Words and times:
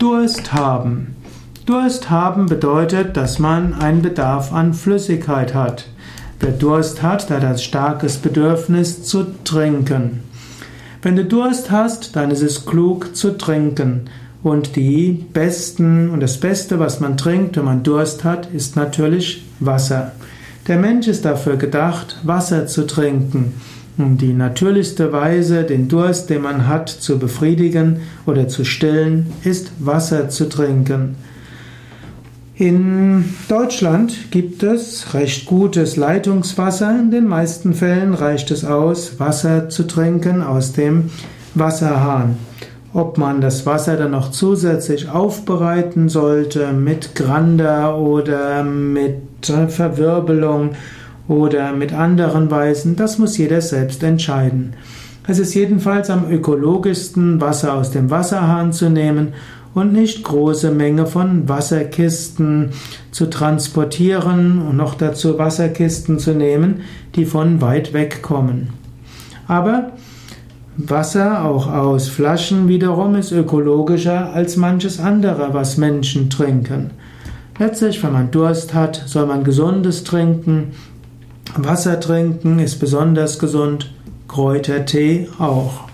Durst 0.00 0.54
haben. 0.54 1.14
Durst 1.66 2.08
haben 2.08 2.46
bedeutet, 2.46 3.18
dass 3.18 3.38
man 3.38 3.74
einen 3.74 4.00
Bedarf 4.00 4.50
an 4.50 4.72
Flüssigkeit 4.72 5.54
hat. 5.54 5.88
Wer 6.40 6.52
Durst 6.52 7.02
hat, 7.02 7.28
der 7.28 7.36
hat 7.36 7.44
ein 7.44 7.58
starkes 7.58 8.16
Bedürfnis 8.16 9.02
zu 9.02 9.26
trinken. 9.44 10.20
Wenn 11.02 11.16
du 11.16 11.26
Durst 11.26 11.70
hast, 11.70 12.16
dann 12.16 12.30
ist 12.30 12.40
es 12.40 12.64
klug 12.64 13.14
zu 13.14 13.36
trinken. 13.36 14.08
Und 14.42 14.74
die 14.74 15.26
besten 15.34 16.08
und 16.08 16.20
das 16.20 16.40
Beste, 16.40 16.78
was 16.78 17.00
man 17.00 17.18
trinkt, 17.18 17.58
wenn 17.58 17.66
man 17.66 17.82
Durst 17.82 18.24
hat, 18.24 18.50
ist 18.54 18.76
natürlich 18.76 19.44
Wasser. 19.60 20.12
Der 20.66 20.78
Mensch 20.78 21.08
ist 21.08 21.26
dafür 21.26 21.56
gedacht, 21.56 22.20
Wasser 22.22 22.66
zu 22.66 22.86
trinken. 22.86 23.52
Die 24.00 24.32
natürlichste 24.32 25.12
Weise, 25.12 25.64
den 25.64 25.88
Durst, 25.88 26.30
den 26.30 26.42
man 26.42 26.66
hat, 26.66 26.88
zu 26.88 27.18
befriedigen 27.18 28.00
oder 28.24 28.48
zu 28.48 28.64
stillen, 28.64 29.26
ist 29.44 29.72
Wasser 29.78 30.30
zu 30.30 30.48
trinken. 30.48 31.16
In 32.54 33.34
Deutschland 33.48 34.30
gibt 34.30 34.62
es 34.62 35.12
recht 35.12 35.44
gutes 35.46 35.96
Leitungswasser. 35.96 36.90
In 36.98 37.10
den 37.10 37.26
meisten 37.26 37.74
Fällen 37.74 38.14
reicht 38.14 38.50
es 38.50 38.64
aus, 38.64 39.20
Wasser 39.20 39.68
zu 39.68 39.86
trinken 39.86 40.42
aus 40.42 40.72
dem 40.72 41.10
Wasserhahn. 41.54 42.36
Ob 42.94 43.18
man 43.18 43.40
das 43.40 43.66
Wasser 43.66 43.96
dann 43.96 44.12
noch 44.12 44.30
zusätzlich 44.30 45.10
aufbereiten 45.10 46.08
sollte 46.08 46.72
mit 46.72 47.14
Grander 47.14 47.98
oder 47.98 48.62
mit 48.64 49.46
Verwirbelung 49.68 50.70
oder 51.30 51.72
mit 51.72 51.92
anderen 51.92 52.50
Weisen, 52.50 52.96
das 52.96 53.18
muss 53.18 53.38
jeder 53.38 53.60
selbst 53.60 54.02
entscheiden. 54.02 54.74
Es 55.28 55.38
ist 55.38 55.54
jedenfalls 55.54 56.10
am 56.10 56.28
ökologischsten, 56.28 57.40
Wasser 57.40 57.74
aus 57.74 57.92
dem 57.92 58.10
Wasserhahn 58.10 58.72
zu 58.72 58.90
nehmen 58.90 59.28
und 59.72 59.92
nicht 59.92 60.24
große 60.24 60.72
Menge 60.72 61.06
von 61.06 61.48
Wasserkisten 61.48 62.70
zu 63.12 63.30
transportieren 63.30 64.60
und 64.60 64.76
noch 64.76 64.96
dazu 64.96 65.38
Wasserkisten 65.38 66.18
zu 66.18 66.32
nehmen, 66.32 66.80
die 67.14 67.26
von 67.26 67.60
weit 67.60 67.92
weg 67.92 68.22
kommen. 68.22 68.70
Aber 69.46 69.92
Wasser 70.76 71.44
auch 71.44 71.72
aus 71.72 72.08
Flaschen 72.08 72.66
wiederum 72.66 73.14
ist 73.14 73.30
ökologischer 73.30 74.32
als 74.32 74.56
manches 74.56 74.98
andere, 74.98 75.50
was 75.54 75.76
Menschen 75.76 76.28
trinken. 76.28 76.90
Letztlich, 77.56 78.02
wenn 78.02 78.14
man 78.14 78.32
Durst 78.32 78.74
hat, 78.74 79.04
soll 79.06 79.26
man 79.26 79.44
gesundes 79.44 80.02
trinken 80.02 80.72
Wasser 81.56 82.00
trinken 82.00 82.58
ist 82.58 82.78
besonders 82.78 83.38
gesund, 83.38 83.92
Kräutertee 84.28 85.28
auch. 85.38 85.89